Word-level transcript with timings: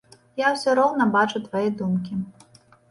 Я 0.41 0.47
ўсё 0.55 0.69
роўна 0.79 1.07
бачу 1.19 1.43
твае 1.47 1.65
думкі. 1.85 2.13